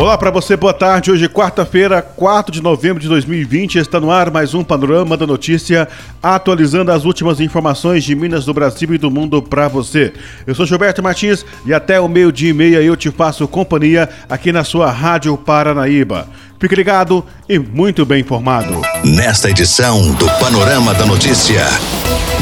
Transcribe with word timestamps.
Olá 0.00 0.16
para 0.16 0.30
você, 0.30 0.56
boa 0.56 0.72
tarde. 0.72 1.10
Hoje, 1.10 1.28
quarta-feira, 1.28 2.00
4 2.00 2.52
de 2.52 2.62
novembro 2.62 3.02
de 3.02 3.08
2020, 3.08 3.80
está 3.80 3.98
no 3.98 4.12
ar 4.12 4.30
mais 4.30 4.54
um 4.54 4.62
Panorama 4.62 5.16
da 5.16 5.26
Notícia, 5.26 5.88
atualizando 6.22 6.92
as 6.92 7.04
últimas 7.04 7.40
informações 7.40 8.04
de 8.04 8.14
Minas 8.14 8.44
do 8.44 8.54
Brasil 8.54 8.94
e 8.94 8.96
do 8.96 9.10
mundo 9.10 9.42
para 9.42 9.66
você. 9.66 10.12
Eu 10.46 10.54
sou 10.54 10.64
Gilberto 10.64 11.02
Martins 11.02 11.44
e 11.66 11.74
até 11.74 12.00
o 12.00 12.06
meio-dia 12.06 12.50
e 12.50 12.52
meia 12.52 12.80
eu 12.80 12.96
te 12.96 13.10
faço 13.10 13.48
companhia 13.48 14.08
aqui 14.28 14.52
na 14.52 14.62
sua 14.62 14.88
Rádio 14.88 15.36
Paranaíba. 15.36 16.28
Fique 16.60 16.76
ligado 16.76 17.26
e 17.48 17.58
muito 17.58 18.06
bem 18.06 18.20
informado. 18.20 18.80
Nesta 19.04 19.50
edição 19.50 20.12
do 20.14 20.26
Panorama 20.38 20.94
da 20.94 21.06
Notícia, 21.06 21.66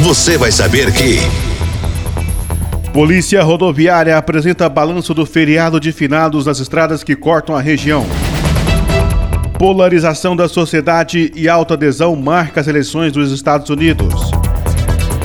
você 0.03 0.37
vai 0.37 0.51
saber 0.51 0.93
que. 0.93 1.46
Polícia 2.97 3.43
Rodoviária 3.43 4.17
apresenta 4.17 4.67
balanço 4.67 5.13
do 5.13 5.23
feriado 5.23 5.79
de 5.79 5.91
finados 5.91 6.47
nas 6.47 6.59
estradas 6.59 7.03
que 7.03 7.15
cortam 7.15 7.55
a 7.55 7.61
região. 7.61 8.03
Polarização 9.59 10.35
da 10.35 10.49
sociedade 10.49 11.31
e 11.35 11.47
alta 11.47 11.75
adesão 11.75 12.15
marca 12.15 12.59
as 12.59 12.67
eleições 12.67 13.13
dos 13.13 13.31
Estados 13.31 13.69
Unidos. 13.69 14.31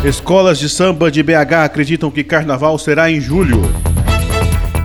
Escolas 0.05 0.59
de 0.59 0.69
samba 0.69 1.11
de 1.11 1.23
BH 1.23 1.65
acreditam 1.65 2.11
que 2.11 2.23
carnaval 2.23 2.79
será 2.79 3.11
em 3.11 3.19
julho. 3.23 3.63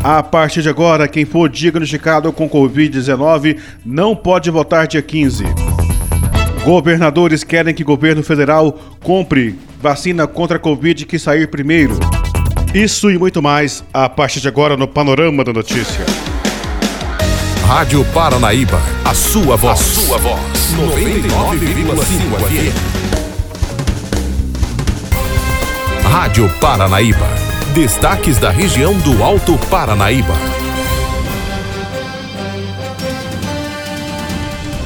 A 0.01 0.23
partir 0.23 0.61
de 0.61 0.69
agora, 0.69 1.09
quem 1.09 1.25
for 1.25 1.49
diagnosticado 1.49 2.31
com 2.31 2.49
Covid-19 2.49 3.57
não 3.85 4.15
pode 4.15 4.49
votar 4.49 4.87
dia 4.87 5.01
15. 5.01 5.43
Governadores 6.63 7.43
querem 7.43 7.73
que 7.73 7.83
o 7.83 7.85
governo 7.85 8.23
federal 8.23 8.79
compre 9.03 9.59
vacina 9.81 10.25
contra 10.25 10.55
a 10.55 10.59
Covid 10.59 11.05
que 11.05 11.19
sair 11.19 11.49
primeiro. 11.49 11.99
Isso 12.73 13.09
e 13.09 13.17
muito 13.17 13.41
mais 13.41 13.83
a 13.93 14.09
partir 14.09 14.41
de 14.41 14.47
agora 14.47 14.75
no 14.77 14.87
Panorama 14.87 15.43
da 15.43 15.51
Notícia. 15.53 16.05
Rádio 17.65 18.05
Paranaíba, 18.13 18.79
a 19.03 19.13
sua 19.13 19.55
voz. 19.55 19.79
A 19.79 19.83
sua 19.83 20.17
voz. 20.17 20.39
99,5 20.75 22.39
FM. 22.47 22.75
Rádio 26.03 26.49
Paranaíba. 26.59 27.27
Destaques 27.73 28.37
da 28.37 28.49
região 28.49 28.93
do 28.99 29.23
Alto 29.23 29.57
Paranaíba. 29.69 30.33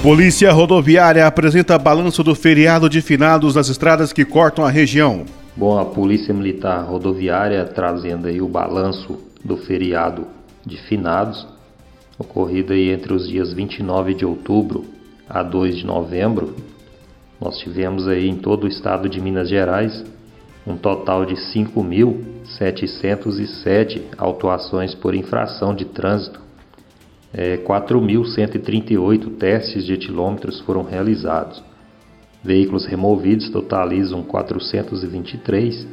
Polícia 0.02 0.52
Rodoviária 0.52 1.28
apresenta 1.28 1.78
balanço 1.78 2.23
do 2.23 2.34
feriado 2.34 2.90
de 2.90 3.02
finados 3.02 3.54
nas 3.56 3.70
estradas 3.70 4.12
que 4.12 4.26
cortam 4.26 4.66
a 4.66 4.70
região. 4.72 5.26
Bom, 5.62 5.78
a 5.78 5.86
Polícia 5.86 6.34
Militar 6.34 6.90
Rodoviária 6.90 7.64
trazendo 7.66 8.28
aí 8.28 8.42
o 8.42 8.48
balanço 8.48 9.20
do 9.45 9.58
feriado 9.58 10.26
de 10.66 10.76
finados, 10.76 11.48
ocorrido 12.17 12.73
aí 12.73 12.90
entre 12.90 13.14
os 13.14 13.28
dias 13.28 13.54
29 13.54 14.16
de 14.16 14.26
outubro 14.26 14.84
a 15.30 15.44
2 15.44 15.78
de 15.78 15.86
novembro. 15.86 16.56
Nós 17.39 17.59
tivemos 17.59 18.08
aí 18.08 18.28
em 18.28 18.38
todo 18.38 18.64
o 18.64 18.67
estado 18.67 19.08
de 19.08 19.22
Minas 19.22 19.50
Gerais 19.50 20.04
um 20.66 20.76
total 20.76 21.28
de 21.28 21.36
5.707 21.36 24.02
autuações 24.17 24.95
por 24.95 25.14
infração 25.14 25.76
de 25.76 25.86
trânsito. 25.86 26.42
É, 27.32 27.58
4.138 27.58 29.38
testes 29.38 29.86
de 29.86 29.94
etilômetros 29.94 30.59
foram 30.62 30.82
realizados. 30.82 31.62
Veículos 32.44 32.86
removidos 32.86 33.50
totalizam 33.50 34.23
423, 34.23 35.88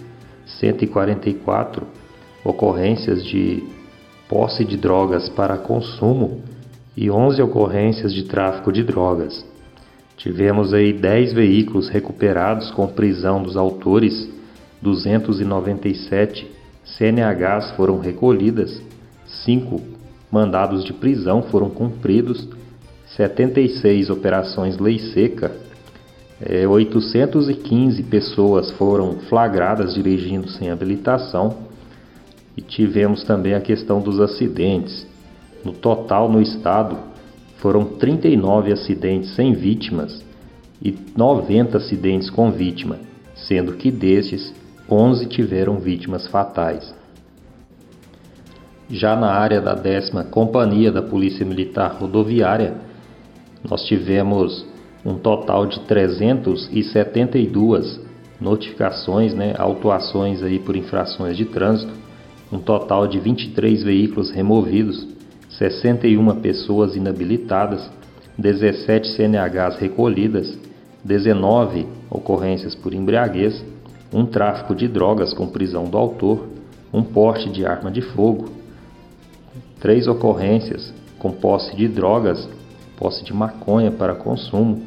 144 0.47 1.87
ocorrências 2.43 3.23
de 3.25 3.63
posse 4.29 4.65
de 4.65 4.77
drogas 4.77 5.29
para 5.29 5.59
consumo 5.59 6.41
e 6.97 7.11
11 7.11 7.43
ocorrências 7.43 8.15
de 8.15 8.25
tráfico 8.25 8.73
de 8.73 8.83
drogas. 8.83 9.45
Tivemos 10.17 10.73
aí 10.73 10.93
10 10.93 11.35
veículos 11.35 11.89
recuperados 11.89 12.71
com 12.71 12.87
prisão 12.89 13.43
dos 13.43 13.57
autores, 13.57 14.29
297 14.81 16.51
CNHs 16.85 17.73
foram 17.77 17.99
recolhidas, 17.99 18.83
5 19.45 19.81
mandados 20.31 20.83
de 20.83 20.93
prisão 20.95 21.43
foram 21.43 21.69
cumpridos, 21.69 22.49
76 23.17 24.09
operações 24.11 24.79
lei 24.79 24.99
seca 24.99 25.68
815 26.41 28.03
pessoas 28.05 28.71
foram 28.73 29.19
flagradas 29.29 29.95
dirigindo 29.95 30.49
sem 30.49 30.71
habilitação 30.71 31.57
e 32.57 32.63
tivemos 32.63 33.25
também 33.25 33.55
a 33.55 33.61
questão 33.61 34.01
dos 34.01 34.21
acidentes. 34.21 35.07
No 35.65 35.73
total, 35.73 36.31
no 36.31 36.41
estado, 36.41 36.97
foram 37.57 37.85
39 37.85 38.73
acidentes 38.73 39.35
sem 39.35 39.53
vítimas 39.53 40.25
e 40.81 40.97
90 41.17 41.77
acidentes 41.77 42.31
com 42.31 42.53
vítima, 42.53 42.99
sendo 43.35 43.73
que 43.73 43.91
destes, 43.91 44.55
11 44.89 45.27
tiveram 45.27 45.79
vítimas 45.79 46.29
fatais. 46.29 46.95
Já 48.89 49.17
na 49.17 49.33
área 49.33 49.61
da 49.61 49.75
décima 49.75 50.23
Companhia 50.23 50.93
da 50.93 51.03
Polícia 51.03 51.45
Militar 51.45 51.97
Rodoviária, 51.99 52.75
nós 53.69 53.83
tivemos 53.85 54.65
um 55.09 55.17
total 55.17 55.67
de 55.67 55.81
372 55.81 58.01
notificações, 58.39 59.33
né, 59.33 59.55
autuações 59.57 60.43
aí 60.43 60.59
por 60.59 60.77
infrações 60.77 61.35
de 61.37 61.47
trânsito, 61.47 61.93
um 62.53 62.59
total 62.59 63.09
de 63.09 63.19
23 63.19 63.83
veículos 63.83 64.31
removidos, 64.31 65.09
61 65.49 66.41
pessoas 66.41 66.95
inabilitadas, 66.95 67.91
17 68.37 69.09
CNHs 69.09 69.79
recolhidas, 69.79 70.59
19 71.03 71.87
ocorrências 72.11 72.75
por 72.75 72.93
embriaguez, 72.93 73.65
um 74.13 74.27
tráfico 74.27 74.75
de 74.75 74.87
drogas 74.87 75.33
com 75.33 75.49
prisão 75.49 75.85
do 75.85 75.97
autor, 75.97 76.47
um 76.93 77.03
porte 77.03 77.49
de 77.49 77.65
arma 77.65 77.91
de 77.91 78.03
fogo, 78.03 78.51
três 79.81 80.07
ocorrências 80.07 80.93
com 81.19 81.33
posse 81.33 81.75
de 81.75 81.89
drogas 81.89 82.47
posse 82.99 83.25
de 83.25 83.33
maconha 83.33 83.93
para 83.93 84.15
consumo, 84.15 84.83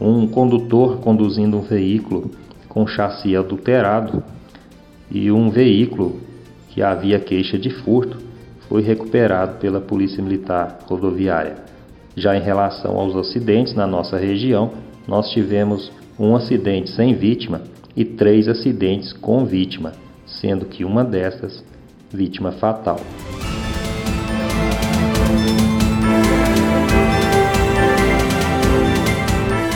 um 0.00 0.26
condutor 0.26 0.98
conduzindo 0.98 1.58
um 1.58 1.62
veículo 1.62 2.30
com 2.68 2.86
chassi 2.86 3.36
adulterado 3.36 4.22
e 5.10 5.30
um 5.30 5.50
veículo 5.50 6.20
que 6.70 6.82
havia 6.82 7.18
queixa 7.18 7.58
de 7.58 7.68
furto 7.68 8.18
foi 8.68 8.82
recuperado 8.82 9.58
pela 9.58 9.80
Polícia 9.80 10.22
Militar 10.22 10.78
Rodoviária. 10.88 11.56
Já 12.16 12.36
em 12.36 12.40
relação 12.40 12.96
aos 12.96 13.16
acidentes 13.16 13.74
na 13.74 13.86
nossa 13.86 14.16
região, 14.16 14.70
nós 15.06 15.30
tivemos 15.30 15.90
um 16.18 16.36
acidente 16.36 16.90
sem 16.90 17.14
vítima 17.14 17.62
e 17.96 18.04
três 18.04 18.46
acidentes 18.46 19.12
com 19.12 19.44
vítima, 19.44 19.92
sendo 20.24 20.66
que 20.66 20.84
uma 20.84 21.04
dessas 21.04 21.64
vítima 22.12 22.52
fatal. 22.52 23.00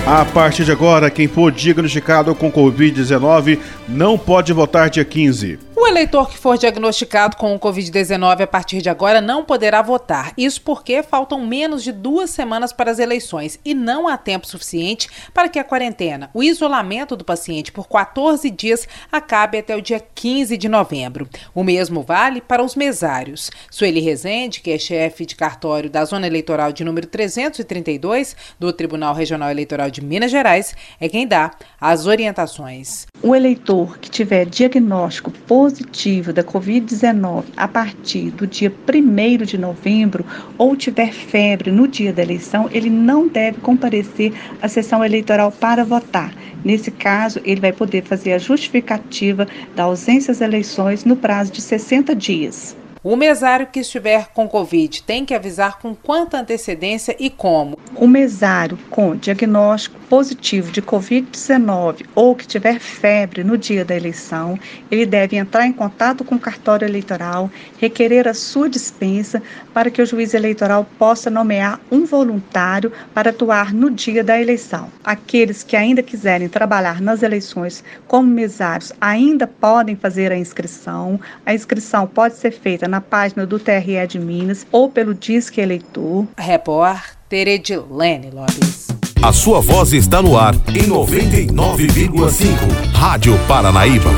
A 0.06 0.22
partir 0.22 0.64
de 0.64 0.72
agora, 0.72 1.08
quem 1.08 1.26
for 1.26 1.50
diagnosticado 1.50 2.34
com 2.34 2.52
Covid-19 2.52 3.58
não 3.88 4.18
pode 4.18 4.52
votar 4.52 4.90
dia 4.90 5.02
15. 5.02 5.58
O 5.84 5.86
eleitor 5.86 6.30
que 6.30 6.38
for 6.38 6.56
diagnosticado 6.56 7.36
com 7.36 7.54
o 7.54 7.60
Covid-19 7.60 8.40
a 8.40 8.46
partir 8.46 8.80
de 8.80 8.88
agora 8.88 9.20
não 9.20 9.44
poderá 9.44 9.82
votar. 9.82 10.32
Isso 10.34 10.62
porque 10.62 11.02
faltam 11.02 11.46
menos 11.46 11.84
de 11.84 11.92
duas 11.92 12.30
semanas 12.30 12.72
para 12.72 12.90
as 12.90 12.98
eleições 12.98 13.60
e 13.62 13.74
não 13.74 14.08
há 14.08 14.16
tempo 14.16 14.46
suficiente 14.46 15.10
para 15.34 15.46
que 15.46 15.58
a 15.58 15.62
quarentena, 15.62 16.30
o 16.32 16.42
isolamento 16.42 17.14
do 17.14 17.22
paciente 17.22 17.70
por 17.70 17.86
14 17.86 18.48
dias, 18.50 18.88
acabe 19.12 19.58
até 19.58 19.76
o 19.76 19.82
dia 19.82 20.00
15 20.00 20.56
de 20.56 20.70
novembro. 20.70 21.28
O 21.54 21.62
mesmo 21.62 22.02
vale 22.02 22.40
para 22.40 22.64
os 22.64 22.74
mesários. 22.74 23.50
Sueli 23.70 24.00
Rezende, 24.00 24.62
que 24.62 24.70
é 24.70 24.78
chefe 24.78 25.26
de 25.26 25.36
cartório 25.36 25.90
da 25.90 26.06
Zona 26.06 26.26
Eleitoral 26.26 26.72
de 26.72 26.82
número 26.82 27.06
332 27.06 28.34
do 28.58 28.72
Tribunal 28.72 29.14
Regional 29.14 29.50
Eleitoral 29.50 29.90
de 29.90 30.02
Minas 30.02 30.30
Gerais, 30.30 30.74
é 30.98 31.10
quem 31.10 31.26
dá 31.26 31.50
as 31.78 32.06
orientações. 32.06 33.06
O 33.22 33.34
eleitor 33.34 33.98
que 33.98 34.08
tiver 34.08 34.46
diagnóstico 34.46 35.30
positivo 35.30 35.73
positivo 35.74 36.32
da 36.32 36.44
Covid-19 36.44 37.44
a 37.56 37.66
partir 37.66 38.30
do 38.30 38.46
dia 38.46 38.72
1 38.72 39.44
de 39.44 39.58
novembro 39.58 40.24
ou 40.56 40.76
tiver 40.76 41.12
febre 41.12 41.72
no 41.72 41.88
dia 41.88 42.12
da 42.12 42.22
eleição, 42.22 42.68
ele 42.70 42.88
não 42.88 43.26
deve 43.26 43.60
comparecer 43.60 44.32
à 44.62 44.68
sessão 44.68 45.04
eleitoral 45.04 45.50
para 45.50 45.84
votar. 45.84 46.32
Nesse 46.64 46.92
caso, 46.92 47.40
ele 47.44 47.60
vai 47.60 47.72
poder 47.72 48.04
fazer 48.04 48.32
a 48.34 48.38
justificativa 48.38 49.48
da 49.74 49.82
ausência 49.82 50.32
das 50.32 50.40
eleições 50.40 51.04
no 51.04 51.16
prazo 51.16 51.50
de 51.50 51.60
60 51.60 52.14
dias. 52.14 52.76
O 53.02 53.16
mesário 53.16 53.66
que 53.66 53.80
estiver 53.80 54.28
com 54.32 54.48
Covid 54.48 55.02
tem 55.02 55.26
que 55.26 55.34
avisar 55.34 55.78
com 55.78 55.94
quanta 55.94 56.38
antecedência 56.38 57.14
e 57.18 57.28
como. 57.28 57.78
O 57.96 58.06
mesário 58.06 58.78
com 58.88 59.14
diagnóstico 59.14 60.00
positivo 60.08 60.70
de 60.70 60.82
Covid-19 60.82 62.06
ou 62.14 62.34
que 62.34 62.46
tiver 62.46 62.78
febre 62.78 63.42
no 63.42 63.58
dia 63.58 63.84
da 63.84 63.96
eleição, 63.96 64.58
ele 64.90 65.06
deve 65.06 65.36
entrar 65.36 65.66
em 65.66 65.72
contato 65.72 66.24
com 66.24 66.34
o 66.34 66.40
cartório 66.40 66.86
eleitoral, 66.86 67.50
requerer 67.78 68.28
a 68.28 68.34
sua 68.34 68.68
dispensa 68.68 69.42
para 69.72 69.90
que 69.90 70.00
o 70.00 70.06
juiz 70.06 70.34
eleitoral 70.34 70.86
possa 70.98 71.30
nomear 71.30 71.80
um 71.90 72.04
voluntário 72.04 72.92
para 73.12 73.30
atuar 73.30 73.72
no 73.72 73.90
dia 73.90 74.22
da 74.22 74.40
eleição. 74.40 74.88
Aqueles 75.02 75.62
que 75.62 75.76
ainda 75.76 76.02
quiserem 76.02 76.48
trabalhar 76.48 77.00
nas 77.00 77.22
eleições 77.22 77.82
como 78.06 78.28
mesários 78.28 78.92
ainda 79.00 79.46
podem 79.46 79.96
fazer 79.96 80.30
a 80.30 80.36
inscrição. 80.36 81.20
A 81.44 81.54
inscrição 81.54 82.06
pode 82.06 82.36
ser 82.36 82.52
feita 82.52 82.86
na 82.86 83.00
página 83.00 83.46
do 83.46 83.58
TRE 83.58 84.06
de 84.06 84.18
Minas 84.18 84.66
ou 84.70 84.88
pelo 84.88 85.14
Disque 85.14 85.60
Eleitor. 85.60 86.26
Repórter 86.38 87.48
Edilene 87.48 88.30
Lopes. 88.30 88.93
A 89.24 89.32
sua 89.32 89.58
voz 89.58 89.94
está 89.94 90.20
no 90.20 90.36
ar 90.36 90.54
em 90.68 90.86
99,5. 90.86 92.92
Rádio 92.92 93.34
Paranaíba. 93.48 94.10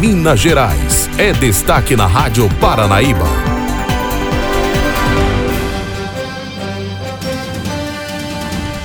Minas 0.00 0.40
Gerais 0.40 1.10
é 1.18 1.30
destaque 1.30 1.94
na 1.94 2.06
Rádio 2.06 2.48
Paranaíba. 2.58 3.26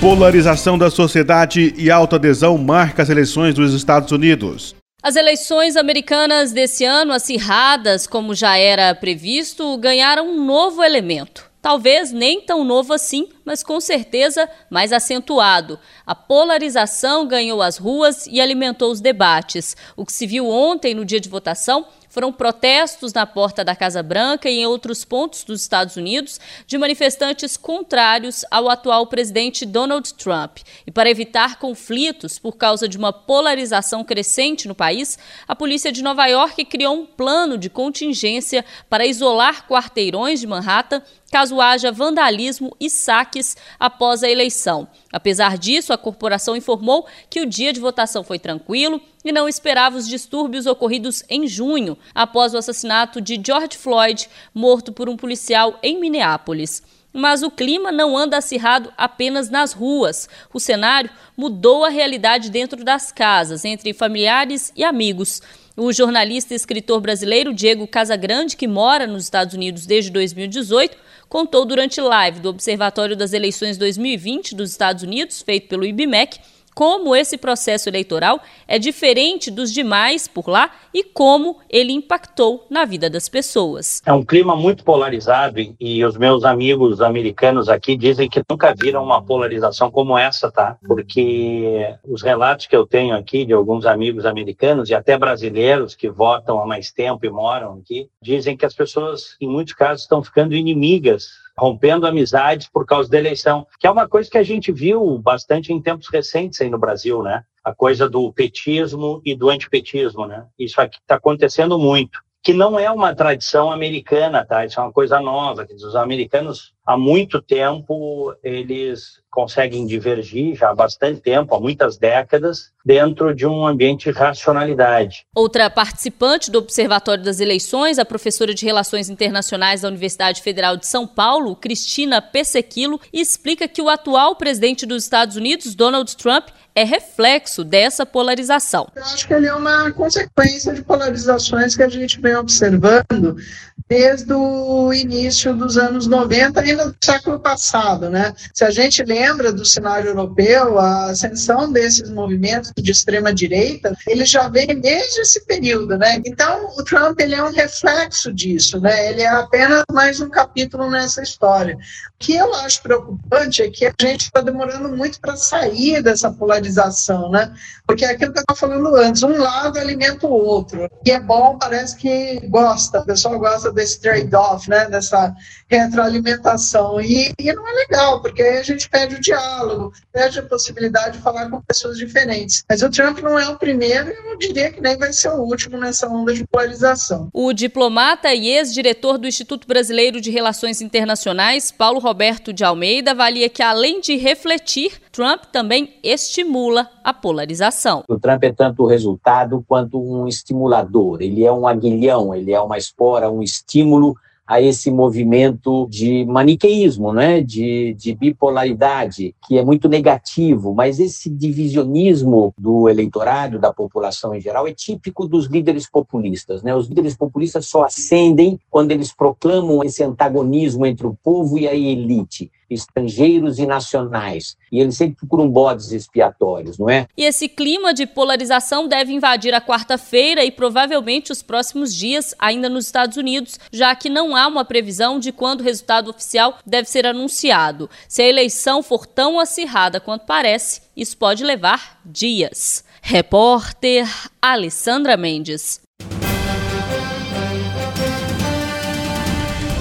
Polarização 0.01 0.77
da 0.77 0.89
sociedade 0.89 1.73
e 1.77 1.89
alta 1.89 2.17
adesão 2.17 2.57
marca 2.57 3.01
as 3.01 3.09
eleições 3.09 3.55
dos 3.55 3.73
Estados 3.73 4.11
Unidos. 4.11 4.75
As 5.05 5.15
eleições 5.15 5.77
americanas 5.77 6.51
desse 6.51 6.83
ano, 6.83 7.13
acirradas 7.13 8.07
como 8.07 8.33
já 8.33 8.57
era 8.57 8.95
previsto, 8.95 9.77
ganharam 9.77 10.27
um 10.27 10.43
novo 10.43 10.83
elemento. 10.83 11.47
Talvez 11.61 12.11
nem 12.11 12.41
tão 12.41 12.63
novo 12.63 12.91
assim, 12.91 13.29
mas 13.45 13.61
com 13.61 13.79
certeza 13.79 14.49
mais 14.67 14.91
acentuado. 14.91 15.79
A 16.07 16.15
polarização 16.15 17.27
ganhou 17.27 17.61
as 17.61 17.77
ruas 17.77 18.25
e 18.25 18.41
alimentou 18.41 18.91
os 18.91 18.99
debates. 18.99 19.77
O 19.95 20.03
que 20.03 20.11
se 20.11 20.25
viu 20.25 20.49
ontem 20.49 20.95
no 20.95 21.05
dia 21.05 21.19
de 21.19 21.29
votação 21.29 21.85
foram 22.15 22.31
protestos 22.31 23.11
na 23.11 23.25
porta 23.25 23.61
da 23.61 23.75
Casa 23.75 24.01
Branca 24.01 24.49
e 24.49 24.59
em 24.59 24.65
outros 24.65 25.03
pontos 25.03 25.43
dos 25.43 25.59
Estados 25.59 25.97
Unidos 25.97 26.39
de 26.65 26.77
manifestantes 26.77 27.57
contrários 27.57 28.45
ao 28.49 28.69
atual 28.69 29.05
presidente 29.07 29.65
Donald 29.65 30.13
Trump. 30.13 30.59
E 30.87 30.91
para 30.91 31.09
evitar 31.09 31.59
conflitos 31.59 32.39
por 32.39 32.55
causa 32.55 32.87
de 32.87 32.97
uma 32.97 33.11
polarização 33.11 34.01
crescente 34.01 34.65
no 34.65 34.73
país, 34.73 35.19
a 35.45 35.53
polícia 35.53 35.91
de 35.91 36.01
Nova 36.01 36.25
York 36.25 36.63
criou 36.63 36.95
um 36.95 37.05
plano 37.05 37.57
de 37.57 37.69
contingência 37.69 38.63
para 38.89 39.05
isolar 39.05 39.67
quarteirões 39.67 40.39
de 40.39 40.47
Manhattan 40.47 41.01
caso 41.31 41.59
haja 41.59 41.91
vandalismo 41.91 42.75
e 42.79 42.89
saques 42.89 43.57
após 43.79 44.23
a 44.23 44.29
eleição. 44.29 44.87
Apesar 45.11 45.57
disso, 45.57 45.91
a 45.91 45.97
corporação 45.97 46.55
informou 46.55 47.05
que 47.29 47.41
o 47.41 47.45
dia 47.45 47.73
de 47.73 47.79
votação 47.79 48.23
foi 48.23 48.39
tranquilo 48.39 49.01
e 49.23 49.31
não 49.31 49.49
esperava 49.49 49.97
os 49.97 50.07
distúrbios 50.07 50.65
ocorridos 50.65 51.23
em 51.29 51.47
junho, 51.47 51.97
após 52.13 52.53
o 52.53 52.57
assassinato 52.57 53.19
de 53.19 53.41
George 53.43 53.77
Floyd, 53.77 54.29
morto 54.53 54.91
por 54.91 55.09
um 55.09 55.17
policial 55.17 55.79
em 55.81 55.99
Minneapolis. 55.99 56.83
Mas 57.11 57.43
o 57.43 57.49
clima 57.49 57.93
não 57.93 58.17
anda 58.17 58.37
acirrado 58.37 58.91
apenas 58.97 59.49
nas 59.49 59.71
ruas. 59.71 60.27
O 60.53 60.59
cenário 60.59 61.09
mudou 61.35 61.85
a 61.85 61.89
realidade 61.89 62.49
dentro 62.49 62.83
das 62.83 63.09
casas, 63.09 63.63
entre 63.63 63.93
familiares 63.93 64.71
e 64.75 64.83
amigos. 64.83 65.41
O 65.77 65.91
jornalista 65.93 66.53
e 66.53 66.57
escritor 66.57 66.99
brasileiro 66.99 67.53
Diego 67.53 67.87
Casagrande, 67.87 68.57
que 68.57 68.67
mora 68.67 69.07
nos 69.07 69.23
Estados 69.23 69.53
Unidos 69.53 69.85
desde 69.85 70.11
2018, 70.11 70.97
contou 71.35 71.65
durante 71.65 71.99
live 71.99 72.39
do 72.39 72.47
Observatório 72.47 73.13
das 73.13 73.33
Eleições 73.33 73.77
2020 73.77 74.55
dos 74.55 74.71
Estados 74.71 75.03
Unidos, 75.03 75.41
feito 75.41 75.67
pelo 75.67 75.83
IBMEC, 75.83 76.39
como 76.75 77.15
esse 77.15 77.37
processo 77.37 77.87
eleitoral 77.87 78.41
é 78.67 78.77
diferente 78.77 79.49
dos 79.49 79.71
demais 79.71 80.27
por 80.27 80.49
lá 80.49 80.69
e 80.93 81.03
como 81.03 81.57
ele 81.69 81.93
impactou 81.93 82.67
na 82.69 82.83
vida 82.83 83.09
das 83.09 83.29
pessoas. 83.29 84.01
É 84.05 84.11
um 84.11 84.23
clima 84.23 84.55
muito 84.57 84.83
polarizado 84.83 85.55
e 85.79 86.03
os 86.03 86.17
meus 86.17 86.43
amigos 86.43 87.01
americanos 87.01 87.69
aqui 87.69 87.95
dizem 87.95 88.29
que 88.29 88.43
nunca 88.49 88.75
viram 88.77 89.01
uma 89.03 89.23
polarização 89.23 89.89
como 89.89 90.17
essa, 90.17 90.51
tá? 90.51 90.77
Porque 90.85 91.95
os 92.03 92.21
relatos 92.21 92.67
que 92.67 92.75
eu 92.75 92.85
tenho 92.85 93.15
aqui 93.15 93.45
de 93.45 93.53
alguns 93.53 93.85
amigos 93.85 94.25
americanos 94.25 94.89
e 94.89 94.93
até 94.93 95.17
brasileiros 95.17 95.95
que 95.95 96.09
votam 96.09 96.59
há 96.59 96.65
mais 96.65 96.91
tempo 96.91 97.25
e 97.25 97.29
moram 97.29 97.79
aqui, 97.81 98.09
dizem 98.21 98.57
que 98.57 98.65
as 98.65 98.73
pessoas, 98.73 99.37
em 99.39 99.47
muitos 99.47 99.73
casos, 99.73 100.01
estão 100.01 100.21
ficando 100.21 100.53
inimigas 100.53 101.44
rompendo 101.57 102.05
amizades 102.05 102.67
por 102.67 102.85
causa 102.85 103.09
da 103.09 103.17
eleição, 103.17 103.65
que 103.79 103.87
é 103.87 103.91
uma 103.91 104.07
coisa 104.07 104.29
que 104.29 104.37
a 104.37 104.43
gente 104.43 104.71
viu 104.71 105.17
bastante 105.17 105.71
em 105.71 105.81
tempos 105.81 106.09
recentes 106.09 106.59
aí 106.61 106.69
no 106.69 106.77
Brasil, 106.77 107.23
né? 107.23 107.43
A 107.63 107.73
coisa 107.73 108.09
do 108.09 108.31
petismo 108.31 109.21
e 109.25 109.35
do 109.35 109.49
antipetismo, 109.49 110.25
né? 110.25 110.45
Isso 110.59 110.79
aqui 110.79 110.97
está 110.99 111.15
acontecendo 111.15 111.79
muito, 111.79 112.19
que 112.43 112.53
não 112.53 112.77
é 112.77 112.91
uma 112.91 113.15
tradição 113.15 113.71
americana, 113.71 114.45
tá? 114.45 114.65
Isso 114.65 114.79
é 114.79 114.83
uma 114.83 114.91
coisa 114.91 115.19
nova, 115.19 115.65
que 115.65 115.73
os 115.73 115.95
americanos 115.95 116.74
há 116.85 116.97
muito 116.97 117.41
tempo 117.41 118.33
eles 118.43 119.23
conseguem 119.35 119.85
divergir 119.85 120.55
já 120.55 120.69
há 120.69 120.75
bastante 120.75 121.19
tempo, 121.19 121.53
há 121.53 121.59
muitas 121.59 121.97
décadas, 121.97 122.71
dentro 122.85 123.35
de 123.35 123.45
um 123.45 123.67
ambiente 123.67 124.09
de 124.09 124.17
racionalidade. 124.17 125.25
Outra 125.35 125.69
participante 125.69 126.49
do 126.49 126.59
Observatório 126.59 127.21
das 127.21 127.41
Eleições, 127.41 127.99
a 127.99 128.05
professora 128.05 128.53
de 128.53 128.65
Relações 128.65 129.09
Internacionais 129.09 129.81
da 129.81 129.89
Universidade 129.89 130.41
Federal 130.41 130.77
de 130.77 130.87
São 130.87 131.05
Paulo, 131.05 131.55
Cristina 131.55 132.21
Pessequilo, 132.21 132.99
explica 133.11 133.67
que 133.67 133.81
o 133.81 133.89
atual 133.89 134.37
presidente 134.37 134.85
dos 134.85 135.03
Estados 135.03 135.35
Unidos, 135.35 135.75
Donald 135.75 136.15
Trump, 136.15 136.47
é 136.73 136.83
reflexo 136.83 137.63
dessa 137.63 138.05
polarização. 138.05 138.87
Eu 138.95 139.03
acho 139.03 139.27
que 139.27 139.33
ele 139.33 139.47
é 139.47 139.53
uma 139.53 139.91
consequência 139.91 140.73
de 140.73 140.83
polarizações 140.83 141.75
que 141.75 141.83
a 141.83 141.89
gente 141.89 142.19
vem 142.19 142.35
observando 142.35 143.37
desde 143.87 144.33
o 144.33 144.91
início 144.91 145.55
dos 145.55 145.77
anos 145.77 146.07
90, 146.07 146.59
ainda 146.59 146.89
do 146.89 146.95
século 147.03 147.39
passado. 147.39 148.09
Né? 148.09 148.33
Se 148.53 148.63
a 148.63 148.71
gente 148.71 149.03
lembra 149.03 149.51
do 149.51 149.63
cenário 149.63 150.09
europeu, 150.09 150.79
a 150.79 151.11
ascensão 151.11 151.71
desses 151.71 152.09
movimentos 152.09 152.71
de 152.75 152.91
extrema-direita, 152.91 153.95
ele 154.07 154.25
já 154.25 154.47
vem 154.47 154.79
desde 154.79 155.21
esse 155.21 155.45
período. 155.45 155.97
Né? 155.97 156.21
Então, 156.25 156.69
o 156.77 156.83
Trump 156.83 157.19
ele 157.19 157.35
é 157.35 157.43
um 157.43 157.51
reflexo 157.51 158.33
disso, 158.33 158.79
né? 158.79 159.11
ele 159.11 159.21
é 159.21 159.27
apenas 159.27 159.83
mais 159.91 160.19
um 160.19 160.29
capítulo 160.29 160.89
nessa 160.89 161.21
história. 161.21 161.75
O 161.75 161.79
que 162.17 162.35
eu 162.35 162.53
acho 162.55 162.81
preocupante 162.81 163.61
é 163.61 163.69
que 163.69 163.85
a 163.85 163.93
gente 164.01 164.21
está 164.21 164.41
demorando 164.41 164.89
muito 164.89 165.19
para 165.19 165.35
sair 165.35 166.01
dessa 166.01 166.31
polarização, 166.31 167.29
né? 167.29 167.53
porque 167.85 168.03
é 168.03 168.09
aquilo 168.09 168.33
que 168.33 168.39
eu 168.39 168.41
estava 168.41 168.59
falando 168.59 168.95
antes, 168.95 169.21
um 169.21 169.37
lado 169.37 169.77
alimenta 169.77 170.25
o 170.25 170.31
outro, 170.31 170.89
e 171.05 171.11
é 171.11 171.19
bom, 171.19 171.57
parece 171.59 171.95
que 171.95 172.39
gosta, 172.47 173.01
o 173.01 173.05
pessoal 173.05 173.37
gosta 173.37 173.71
desse 173.75 173.99
trade-off, 174.01 174.69
né, 174.69 174.89
dessa 174.89 175.35
retroalimentação. 175.69 177.01
E, 177.01 177.33
e, 177.39 177.53
não 177.53 177.67
é 177.67 177.73
legal, 177.73 178.21
porque 178.21 178.41
aí 178.41 178.57
a 178.57 178.63
gente 178.63 178.89
perde 178.89 179.15
o 179.15 179.21
diálogo, 179.21 179.91
perde 180.11 180.39
a 180.39 180.43
possibilidade 180.43 181.17
de 181.17 181.23
falar 181.23 181.49
com 181.49 181.61
pessoas 181.61 181.97
diferentes. 181.97 182.63
Mas 182.69 182.81
o 182.81 182.89
Trump 182.89 183.19
não 183.19 183.37
é 183.37 183.47
o 183.49 183.57
primeiro 183.57 184.09
e 184.09 184.31
eu 184.31 184.37
diria 184.37 184.71
que 184.71 184.81
nem 184.81 184.97
vai 184.97 185.11
ser 185.11 185.29
o 185.29 185.41
último 185.41 185.77
nessa 185.77 186.07
onda 186.07 186.33
de 186.33 186.45
polarização. 186.47 187.29
O 187.33 187.53
diplomata 187.53 188.33
e 188.33 188.47
ex-diretor 188.47 189.17
do 189.17 189.27
Instituto 189.27 189.67
Brasileiro 189.67 190.21
de 190.21 190.29
Relações 190.29 190.81
Internacionais, 190.81 191.71
Paulo 191.71 191.99
Roberto 191.99 192.53
de 192.53 192.63
Almeida, 192.63 193.11
avalia 193.11 193.49
que, 193.49 193.63
além 193.63 193.99
de 194.01 194.15
refletir, 194.17 195.01
Trump 195.11 195.45
também 195.51 195.95
estimula 196.03 196.89
a 197.03 197.13
polarização. 197.13 198.03
O 198.07 198.19
Trump 198.19 198.43
é 198.43 198.51
tanto 198.51 198.83
o 198.83 198.87
resultado 198.87 199.63
quanto 199.67 199.99
um 199.99 200.27
estimulador. 200.27 201.21
Ele 201.21 201.45
é 201.45 201.51
um 201.51 201.67
aguilhão, 201.67 202.33
ele 202.35 202.51
é 202.51 202.59
uma 202.59 202.77
espora, 202.77 203.29
um 203.29 203.41
estímulo 203.41 204.15
a 204.47 204.61
esse 204.61 204.91
movimento 204.91 205.87
de 205.89 206.23
maniqueísmo, 206.25 207.11
né? 207.11 207.41
de, 207.41 207.95
de 207.95 208.13
bipolaridade, 208.13 209.35
que 209.47 209.57
é 209.57 209.65
muito 209.65 209.89
negativo, 209.89 210.73
mas 210.73 210.99
esse 210.99 211.29
divisionismo 211.29 212.53
do 212.57 212.87
eleitorado, 212.87 213.57
da 213.57 213.73
população 213.73 214.35
em 214.35 214.41
geral, 214.41 214.67
é 214.67 214.73
típico 214.73 215.27
dos 215.27 215.47
líderes 215.47 215.89
populistas. 215.89 216.61
Né? 216.61 216.75
Os 216.75 216.87
líderes 216.87 217.15
populistas 217.15 217.65
só 217.65 217.85
ascendem 217.85 218.59
quando 218.69 218.91
eles 218.91 219.11
proclamam 219.11 219.83
esse 219.83 220.03
antagonismo 220.03 220.85
entre 220.85 221.07
o 221.07 221.17
povo 221.23 221.57
e 221.57 221.67
a 221.67 221.73
elite 221.73 222.51
estrangeiros 222.69 223.59
e 223.59 223.65
nacionais. 223.65 224.57
E 224.71 224.79
eles 224.79 224.97
sempre 224.97 225.17
procuram 225.17 225.49
bodes 225.49 225.91
expiatórios, 225.91 226.77
não 226.77 226.89
é? 226.89 227.07
E 227.17 227.23
esse 227.23 227.47
clima 227.47 227.93
de 227.93 228.05
polarização 228.05 228.87
deve 228.87 229.13
invadir 229.13 229.53
a 229.53 229.61
quarta-feira 229.61 230.43
e 230.43 230.51
provavelmente 230.51 231.31
os 231.31 231.41
próximos 231.41 231.93
dias, 231.93 232.33
ainda 232.39 232.69
nos 232.69 232.85
Estados 232.85 233.17
Unidos, 233.17 233.59
já 233.71 233.95
que 233.95 234.09
não 234.09 234.35
há 234.35 234.47
uma 234.47 234.65
previsão 234.65 235.19
de 235.19 235.31
quando 235.31 235.61
o 235.61 235.63
resultado 235.63 236.09
oficial 236.09 236.57
deve 236.65 236.89
ser 236.89 237.05
anunciado. 237.05 237.89
Se 238.07 238.21
a 238.21 238.27
eleição 238.27 238.81
for 238.81 239.05
tão 239.05 239.39
acirrada 239.39 239.99
quanto 239.99 240.25
parece, 240.25 240.81
isso 240.95 241.17
pode 241.17 241.43
levar 241.43 241.99
dias. 242.05 242.83
Repórter 243.01 244.07
Alessandra 244.41 245.15
Mendes. 245.15 245.84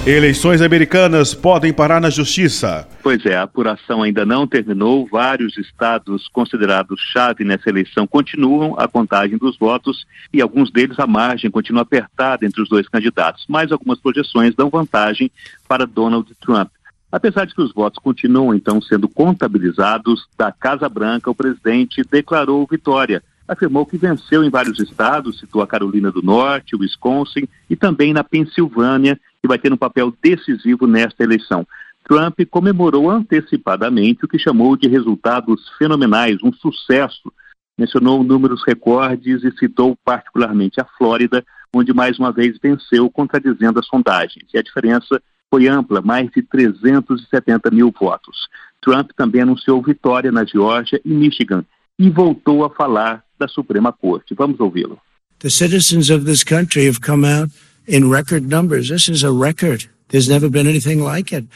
Eleições 0.07 0.61
americanas 0.61 1.33
podem 1.33 1.73
parar 1.73 1.99
na 1.99 2.11
justiça. 2.11 2.87
Pois 3.01 3.25
é, 3.25 3.37
a 3.37 3.41
apuração 3.41 4.03
ainda 4.03 4.23
não 4.23 4.45
terminou. 4.45 5.07
Vários 5.11 5.57
estados 5.57 6.27
considerados 6.27 6.99
chave 7.11 7.43
nessa 7.43 7.69
eleição 7.69 8.05
continuam 8.05 8.75
a 8.77 8.87
contagem 8.87 9.35
dos 9.35 9.57
votos 9.57 10.05
e 10.31 10.39
alguns 10.39 10.69
deles 10.69 10.99
a 10.99 11.07
margem 11.07 11.49
continua 11.49 11.81
apertada 11.81 12.45
entre 12.45 12.61
os 12.61 12.69
dois 12.69 12.87
candidatos. 12.87 13.45
Mas 13.49 13.71
algumas 13.71 13.99
projeções 13.99 14.53
dão 14.53 14.69
vantagem 14.69 15.31
para 15.67 15.87
Donald 15.87 16.31
Trump. 16.39 16.69
Apesar 17.11 17.45
de 17.45 17.55
que 17.55 17.61
os 17.61 17.73
votos 17.73 17.97
continuam 17.97 18.53
então 18.53 18.79
sendo 18.79 19.09
contabilizados, 19.09 20.27
da 20.37 20.51
Casa 20.51 20.87
Branca 20.87 21.31
o 21.31 21.35
presidente 21.35 22.03
declarou 22.03 22.67
vitória. 22.69 23.23
Afirmou 23.47 23.85
que 23.85 23.97
venceu 23.97 24.43
em 24.43 24.49
vários 24.49 24.79
estados, 24.79 25.39
citou 25.39 25.61
a 25.61 25.67
Carolina 25.67 26.11
do 26.11 26.21
Norte, 26.21 26.75
o 26.75 26.79
Wisconsin 26.79 27.47
e 27.69 27.75
também 27.75 28.11
na 28.11 28.23
Pensilvânia 28.23 29.19
que 29.41 29.47
vai 29.47 29.59
ter 29.59 29.71
um 29.71 29.77
papel 29.77 30.11
decisivo 30.21 30.87
nesta 30.87 31.23
eleição. 31.23 31.67
Trump 32.07 32.39
comemorou 32.49 33.09
antecipadamente 33.09 34.25
o 34.25 34.27
que 34.27 34.39
chamou 34.39 34.75
de 34.75 34.87
resultados 34.87 35.69
fenomenais, 35.77 36.37
um 36.43 36.51
sucesso. 36.51 37.31
Mencionou 37.77 38.23
números 38.23 38.63
recordes 38.65 39.43
e 39.43 39.51
citou 39.57 39.97
particularmente 40.03 40.79
a 40.79 40.85
Flórida, 40.97 41.43
onde 41.73 41.93
mais 41.93 42.17
uma 42.17 42.31
vez 42.31 42.57
venceu, 42.57 43.09
contradizendo 43.09 43.79
as 43.79 43.87
sondagens. 43.87 44.45
E 44.53 44.57
a 44.57 44.63
diferença 44.63 45.21
foi 45.49 45.67
ampla, 45.67 46.01
mais 46.01 46.29
de 46.31 46.41
370 46.41 47.69
mil 47.71 47.91
votos. 47.91 48.47
Trump 48.81 49.11
também 49.15 49.41
anunciou 49.41 49.81
vitória 49.81 50.31
na 50.31 50.45
Geórgia 50.45 51.01
e 51.03 51.09
Michigan 51.09 51.65
e 51.97 52.09
voltou 52.09 52.63
a 52.63 52.69
falar 52.69 53.24
da 53.39 53.47
Suprema 53.47 53.91
Corte. 53.91 54.33
Vamos 54.33 54.59
ouvi-lo. 54.59 54.99
The 55.39 55.49
citizens 55.49 56.09
of 56.09 56.25
this 56.25 56.43
country 56.43 56.87
have 56.87 56.99
come 57.01 57.25
out 57.25 57.51
in 57.87 58.09
record 58.09 58.47
numbers. 58.47 58.89
This 58.89 59.09
is 59.09 59.23
a 59.23 59.31
record. 59.31 59.89
There's 60.09 60.29
never 60.29 60.49
been 60.49 60.67
anything 60.67 61.03
like 61.03 61.35
it. 61.35 61.47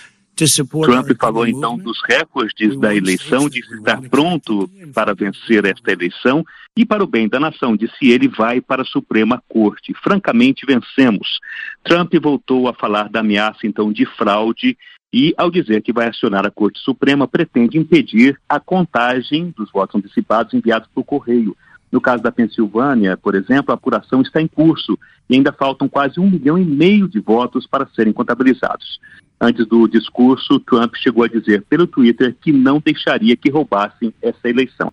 Trump 0.85 1.09
falou 1.19 1.45
então 1.45 1.77
dos 1.77 2.01
recordes 2.01 2.79
da 2.79 2.95
eleição, 2.95 3.49
de 3.49 3.59
estar 3.59 4.01
pronto 4.09 4.69
para 4.93 5.13
vencer 5.13 5.65
esta 5.65 5.91
eleição 5.91 6.45
e 6.77 6.85
para 6.85 7.03
o 7.03 7.07
bem 7.07 7.27
da 7.27 7.41
nação, 7.41 7.75
disse 7.75 8.09
ele 8.09 8.29
vai 8.29 8.61
para 8.61 8.83
a 8.83 8.85
Suprema 8.85 9.43
Corte. 9.49 9.93
Francamente, 10.01 10.65
vencemos. 10.65 11.39
Trump 11.83 12.13
voltou 12.21 12.69
a 12.69 12.73
falar 12.73 13.09
da 13.09 13.19
ameaça 13.19 13.67
então 13.67 13.91
de 13.91 14.05
fraude 14.05 14.77
e, 15.11 15.33
ao 15.37 15.51
dizer 15.51 15.81
que 15.81 15.91
vai 15.91 16.07
acionar 16.07 16.45
a 16.45 16.51
Corte 16.51 16.79
Suprema, 16.79 17.27
pretende 17.27 17.77
impedir 17.77 18.39
a 18.47 18.61
contagem 18.61 19.53
dos 19.57 19.69
votos 19.71 19.95
antecipados 19.95 20.53
enviados 20.53 20.87
por 20.93 21.03
correio. 21.03 21.57
No 21.91 21.99
caso 21.99 22.21
da 22.21 22.31
Pensilvânia, 22.31 23.17
por 23.17 23.35
exemplo, 23.35 23.71
a 23.71 23.73
apuração 23.73 24.21
está 24.21 24.41
em 24.41 24.47
curso 24.47 24.97
e 25.29 25.35
ainda 25.35 25.51
faltam 25.51 25.87
quase 25.87 26.19
um 26.19 26.29
milhão 26.29 26.57
e 26.57 26.63
meio 26.63 27.07
de 27.07 27.19
votos 27.19 27.65
para 27.65 27.87
serem 27.95 28.13
contabilizados. 28.13 28.99
Antes 29.41 29.65
do 29.65 29.87
discurso, 29.87 30.59
Trump 30.59 30.93
chegou 30.95 31.23
a 31.23 31.27
dizer 31.27 31.63
pelo 31.69 31.87
Twitter 31.87 32.35
que 32.41 32.51
não 32.51 32.81
deixaria 32.83 33.37
que 33.37 33.49
roubassem 33.49 34.13
essa 34.21 34.49
eleição. 34.49 34.89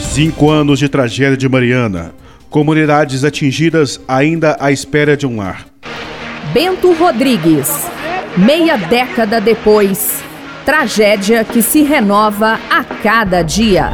Cinco 0.00 0.50
anos 0.50 0.78
de 0.78 0.88
tragédia 0.88 1.36
de 1.36 1.48
Mariana. 1.48 2.12
Comunidades 2.50 3.24
atingidas 3.24 4.00
ainda 4.06 4.56
à 4.60 4.70
espera 4.70 5.16
de 5.16 5.26
um 5.26 5.38
lar. 5.38 5.66
Bento 6.52 6.92
Rodrigues. 6.92 7.88
Meia 8.36 8.76
década 8.76 9.40
depois. 9.40 10.22
Tragédia 10.64 11.44
que 11.44 11.60
se 11.60 11.82
renova 11.82 12.58
a 12.70 12.82
cada 12.82 13.42
dia. 13.42 13.90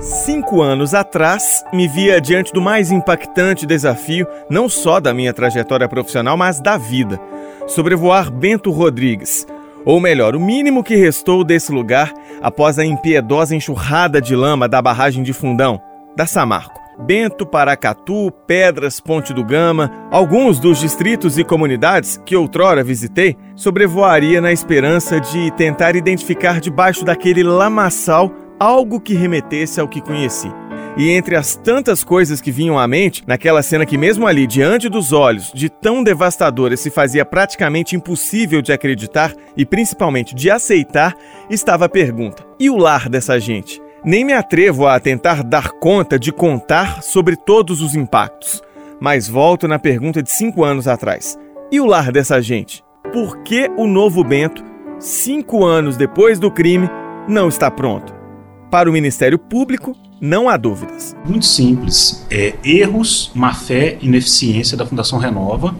Cinco 0.00 0.60
anos 0.60 0.92
atrás, 0.92 1.64
me 1.72 1.86
via 1.86 2.20
diante 2.20 2.52
do 2.52 2.60
mais 2.60 2.90
impactante 2.90 3.64
desafio, 3.64 4.26
não 4.50 4.68
só 4.68 4.98
da 4.98 5.14
minha 5.14 5.32
trajetória 5.32 5.88
profissional, 5.88 6.36
mas 6.36 6.60
da 6.60 6.76
vida: 6.76 7.20
sobrevoar 7.68 8.28
Bento 8.28 8.72
Rodrigues. 8.72 9.46
Ou 9.84 10.00
melhor, 10.00 10.34
o 10.34 10.40
mínimo 10.40 10.82
que 10.82 10.96
restou 10.96 11.44
desse 11.44 11.70
lugar 11.70 12.12
após 12.42 12.76
a 12.76 12.84
impiedosa 12.84 13.54
enxurrada 13.54 14.20
de 14.20 14.34
lama 14.34 14.68
da 14.68 14.82
barragem 14.82 15.22
de 15.22 15.32
Fundão, 15.32 15.80
da 16.16 16.26
Samarco. 16.26 16.81
Bento, 16.98 17.46
Paracatu, 17.46 18.30
Pedras, 18.46 19.00
Ponte 19.00 19.32
do 19.32 19.44
Gama, 19.44 19.90
alguns 20.10 20.58
dos 20.58 20.78
distritos 20.78 21.38
e 21.38 21.44
comunidades 21.44 22.20
que 22.24 22.36
outrora 22.36 22.84
visitei, 22.84 23.36
sobrevoaria 23.56 24.40
na 24.40 24.52
esperança 24.52 25.20
de 25.20 25.50
tentar 25.52 25.96
identificar 25.96 26.60
debaixo 26.60 27.04
daquele 27.04 27.42
lamaçal 27.42 28.30
algo 28.60 29.00
que 29.00 29.14
remetesse 29.14 29.80
ao 29.80 29.88
que 29.88 30.00
conheci. 30.00 30.52
E 30.96 31.10
entre 31.10 31.36
as 31.36 31.56
tantas 31.56 32.04
coisas 32.04 32.40
que 32.40 32.50
vinham 32.50 32.78
à 32.78 32.86
mente, 32.86 33.24
naquela 33.26 33.62
cena 33.62 33.86
que, 33.86 33.96
mesmo 33.96 34.26
ali, 34.26 34.46
diante 34.46 34.90
dos 34.90 35.10
olhos, 35.10 35.50
de 35.54 35.70
tão 35.70 36.04
devastadora 36.04 36.76
se 36.76 36.90
fazia 36.90 37.24
praticamente 37.24 37.96
impossível 37.96 38.60
de 38.60 38.72
acreditar 38.72 39.32
e 39.56 39.64
principalmente 39.64 40.34
de 40.34 40.50
aceitar, 40.50 41.16
estava 41.48 41.86
a 41.86 41.88
pergunta: 41.88 42.44
e 42.60 42.68
o 42.68 42.76
lar 42.76 43.08
dessa 43.08 43.40
gente? 43.40 43.80
Nem 44.04 44.24
me 44.24 44.32
atrevo 44.32 44.88
a 44.88 44.98
tentar 44.98 45.44
dar 45.44 45.70
conta 45.70 46.18
de 46.18 46.32
contar 46.32 47.04
sobre 47.04 47.36
todos 47.36 47.80
os 47.80 47.94
impactos. 47.94 48.60
Mas 49.00 49.28
volto 49.28 49.68
na 49.68 49.78
pergunta 49.78 50.20
de 50.20 50.28
cinco 50.28 50.64
anos 50.64 50.88
atrás. 50.88 51.38
E 51.70 51.80
o 51.80 51.86
lar 51.86 52.10
dessa 52.10 52.42
gente? 52.42 52.82
Por 53.12 53.44
que 53.44 53.70
o 53.76 53.86
novo 53.86 54.24
Bento, 54.24 54.64
cinco 54.98 55.64
anos 55.64 55.96
depois 55.96 56.40
do 56.40 56.50
crime, 56.50 56.90
não 57.28 57.46
está 57.46 57.70
pronto? 57.70 58.12
Para 58.72 58.90
o 58.90 58.92
Ministério 58.92 59.38
Público, 59.38 59.96
não 60.20 60.48
há 60.48 60.56
dúvidas. 60.56 61.16
Muito 61.24 61.46
simples. 61.46 62.26
É 62.28 62.54
erros, 62.64 63.30
má 63.32 63.54
fé 63.54 63.98
ineficiência 64.02 64.76
da 64.76 64.84
Fundação 64.84 65.20
Renova, 65.20 65.76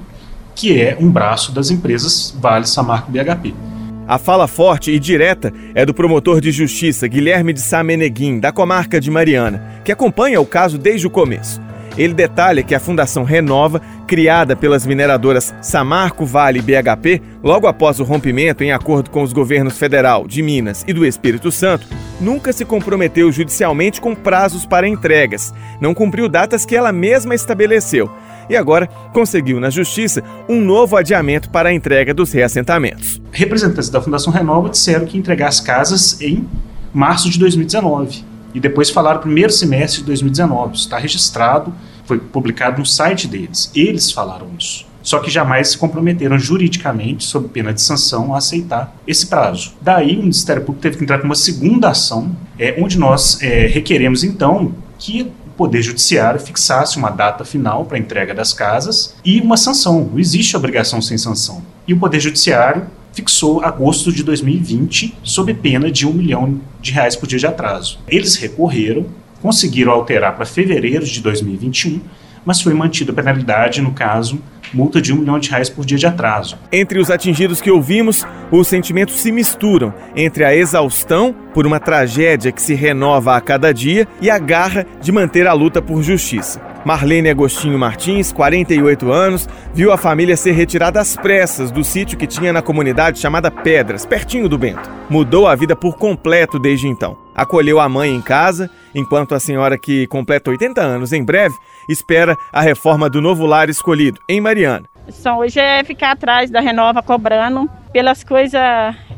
que 0.54 0.80
é 0.80 0.96
um 1.00 1.10
braço 1.10 1.50
das 1.50 1.72
empresas 1.72 2.32
Vale, 2.38 2.68
Samarco 2.68 3.10
e 3.10 3.20
BHP. 3.20 3.71
A 4.06 4.18
fala 4.18 4.48
forte 4.48 4.90
e 4.90 4.98
direta 4.98 5.52
é 5.74 5.86
do 5.86 5.94
promotor 5.94 6.40
de 6.40 6.50
justiça 6.50 7.06
Guilherme 7.06 7.52
de 7.52 7.60
Sá 7.60 7.84
Meneguim, 7.84 8.40
da 8.40 8.50
comarca 8.50 9.00
de 9.00 9.10
Mariana, 9.10 9.80
que 9.84 9.92
acompanha 9.92 10.40
o 10.40 10.46
caso 10.46 10.76
desde 10.76 11.06
o 11.06 11.10
começo. 11.10 11.62
Ele 11.96 12.12
detalha 12.12 12.62
que 12.62 12.74
a 12.74 12.80
Fundação 12.80 13.22
Renova, 13.22 13.80
criada 14.06 14.56
pelas 14.56 14.84
mineradoras 14.84 15.54
Samarco, 15.60 16.24
Vale 16.24 16.58
e 16.58 16.62
BHP, 16.62 17.22
logo 17.44 17.66
após 17.66 18.00
o 18.00 18.04
rompimento 18.04 18.64
em 18.64 18.72
acordo 18.72 19.10
com 19.10 19.22
os 19.22 19.32
governos 19.32 19.78
federal, 19.78 20.26
de 20.26 20.42
Minas 20.42 20.84
e 20.88 20.92
do 20.92 21.06
Espírito 21.06 21.52
Santo, 21.52 21.86
nunca 22.20 22.52
se 22.52 22.64
comprometeu 22.64 23.30
judicialmente 23.30 24.00
com 24.00 24.14
prazos 24.14 24.66
para 24.66 24.88
entregas, 24.88 25.54
não 25.80 25.94
cumpriu 25.94 26.28
datas 26.28 26.64
que 26.64 26.74
ela 26.74 26.92
mesma 26.92 27.34
estabeleceu 27.34 28.10
e 28.52 28.56
agora 28.56 28.86
conseguiu 29.12 29.58
na 29.58 29.70
Justiça 29.70 30.22
um 30.48 30.60
novo 30.60 30.96
adiamento 30.96 31.48
para 31.48 31.70
a 31.70 31.72
entrega 31.72 32.12
dos 32.12 32.32
reassentamentos. 32.32 33.20
Representantes 33.32 33.88
da 33.88 34.00
Fundação 34.00 34.32
Renova 34.32 34.68
disseram 34.68 35.06
que 35.06 35.16
entregar 35.16 35.48
as 35.48 35.58
casas 35.58 36.20
em 36.20 36.46
março 36.92 37.30
de 37.30 37.38
2019 37.38 38.24
e 38.54 38.60
depois 38.60 38.90
falaram 38.90 39.20
primeiro 39.20 39.50
semestre 39.50 40.00
de 40.00 40.06
2019. 40.06 40.74
Isso 40.74 40.84
está 40.84 40.98
registrado, 40.98 41.72
foi 42.04 42.18
publicado 42.18 42.78
no 42.78 42.84
site 42.84 43.26
deles. 43.26 43.70
Eles 43.74 44.12
falaram 44.12 44.48
isso. 44.58 44.86
Só 45.02 45.18
que 45.18 45.30
jamais 45.30 45.68
se 45.68 45.78
comprometeram 45.78 46.38
juridicamente, 46.38 47.24
sob 47.24 47.48
pena 47.48 47.72
de 47.72 47.80
sanção, 47.80 48.34
a 48.34 48.38
aceitar 48.38 48.94
esse 49.06 49.26
prazo. 49.26 49.72
Daí 49.80 50.14
o 50.16 50.20
Ministério 50.20 50.62
Público 50.62 50.82
teve 50.82 50.98
que 50.98 51.04
entrar 51.04 51.18
com 51.18 51.24
uma 51.24 51.34
segunda 51.34 51.88
ação, 51.88 52.30
é, 52.58 52.76
onde 52.78 52.98
nós 52.98 53.42
é, 53.42 53.66
requeremos 53.66 54.22
então 54.22 54.72
que 54.98 55.32
Poder 55.62 55.80
Judiciário 55.80 56.40
fixasse 56.40 56.96
uma 56.96 57.08
data 57.08 57.44
final 57.44 57.84
para 57.84 57.96
a 57.96 58.00
entrega 58.00 58.34
das 58.34 58.52
casas 58.52 59.14
e 59.24 59.40
uma 59.40 59.56
sanção. 59.56 60.10
Não 60.10 60.18
existe 60.18 60.56
obrigação 60.56 61.00
sem 61.00 61.16
sanção. 61.16 61.62
E 61.86 61.94
o 61.94 62.00
Poder 62.00 62.18
Judiciário 62.18 62.88
fixou 63.12 63.62
agosto 63.62 64.10
de 64.10 64.24
2020 64.24 65.16
sob 65.22 65.54
pena 65.54 65.88
de 65.88 66.04
um 66.04 66.12
milhão 66.12 66.60
de 66.80 66.90
reais 66.90 67.14
por 67.14 67.28
dia 67.28 67.38
de 67.38 67.46
atraso. 67.46 68.00
Eles 68.08 68.34
recorreram, 68.34 69.06
conseguiram 69.40 69.92
alterar 69.92 70.34
para 70.34 70.44
fevereiro 70.44 71.06
de 71.06 71.20
2021, 71.20 72.00
mas 72.44 72.60
foi 72.60 72.74
mantida 72.74 73.12
a 73.12 73.14
penalidade 73.14 73.80
no 73.80 73.92
caso 73.92 74.40
multa 74.72 75.00
de 75.00 75.12
um 75.12 75.16
milhão 75.16 75.38
de 75.38 75.50
reais 75.50 75.68
por 75.68 75.84
dia 75.84 75.98
de 75.98 76.06
atraso. 76.06 76.58
Entre 76.72 76.98
os 76.98 77.10
atingidos 77.10 77.60
que 77.60 77.70
ouvimos, 77.70 78.26
os 78.50 78.68
sentimentos 78.68 79.20
se 79.20 79.30
misturam 79.30 79.92
entre 80.16 80.44
a 80.44 80.54
exaustão 80.54 81.34
por 81.52 81.66
uma 81.66 81.78
tragédia 81.78 82.50
que 82.50 82.62
se 82.62 82.74
renova 82.74 83.36
a 83.36 83.40
cada 83.40 83.72
dia 83.72 84.08
e 84.20 84.30
a 84.30 84.38
garra 84.38 84.86
de 85.00 85.12
manter 85.12 85.46
a 85.46 85.52
luta 85.52 85.82
por 85.82 86.02
justiça. 86.02 86.71
Marlene 86.84 87.30
Agostinho 87.30 87.78
Martins, 87.78 88.32
48 88.32 89.12
anos, 89.12 89.48
viu 89.72 89.92
a 89.92 89.96
família 89.96 90.36
ser 90.36 90.52
retirada 90.52 91.00
às 91.00 91.16
pressas 91.16 91.70
do 91.70 91.84
sítio 91.84 92.18
que 92.18 92.26
tinha 92.26 92.52
na 92.52 92.60
comunidade 92.60 93.20
chamada 93.20 93.50
Pedras, 93.50 94.04
pertinho 94.04 94.48
do 94.48 94.58
Bento. 94.58 94.90
Mudou 95.08 95.46
a 95.46 95.54
vida 95.54 95.76
por 95.76 95.96
completo 95.96 96.58
desde 96.58 96.88
então. 96.88 97.16
Acolheu 97.34 97.78
a 97.78 97.88
mãe 97.88 98.10
em 98.14 98.20
casa, 98.20 98.68
enquanto 98.94 99.34
a 99.34 99.40
senhora 99.40 99.78
que 99.78 100.06
completa 100.08 100.50
80 100.50 100.80
anos 100.80 101.12
em 101.12 101.24
breve 101.24 101.54
espera 101.88 102.36
a 102.52 102.60
reforma 102.60 103.08
do 103.08 103.20
novo 103.20 103.46
lar 103.46 103.68
escolhido, 103.68 104.20
em 104.28 104.40
Mariana. 104.40 104.84
Só 105.08 105.38
hoje 105.38 105.58
é 105.60 105.82
ficar 105.84 106.12
atrás 106.12 106.50
da 106.50 106.60
Renova 106.60 107.02
cobrando 107.02 107.68
pelas 107.92 108.22
coisas 108.22 108.60